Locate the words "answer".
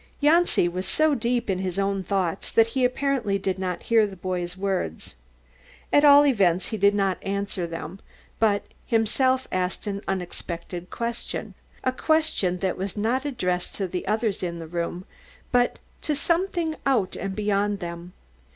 7.21-7.67